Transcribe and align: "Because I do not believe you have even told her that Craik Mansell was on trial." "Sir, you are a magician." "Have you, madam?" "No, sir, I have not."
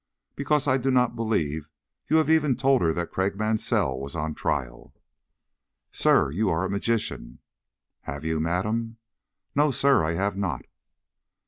"Because 0.35 0.67
I 0.67 0.77
do 0.77 0.89
not 0.89 1.15
believe 1.15 1.69
you 2.09 2.15
have 2.17 2.27
even 2.27 2.55
told 2.55 2.81
her 2.81 2.91
that 2.91 3.11
Craik 3.11 3.35
Mansell 3.35 3.99
was 4.01 4.15
on 4.15 4.33
trial." 4.33 4.95
"Sir, 5.91 6.31
you 6.31 6.49
are 6.49 6.65
a 6.65 6.69
magician." 6.71 7.37
"Have 8.09 8.25
you, 8.25 8.39
madam?" 8.39 8.97
"No, 9.53 9.69
sir, 9.69 10.03
I 10.03 10.13
have 10.13 10.35
not." 10.35 10.65